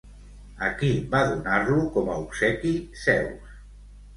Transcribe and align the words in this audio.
A 0.67 0.69
qui 0.79 0.89
va 1.11 1.19
donar-lo 1.33 1.77
com 1.99 2.11
a 2.15 2.17
obsequi 2.25 2.73
Zeus? 3.03 3.57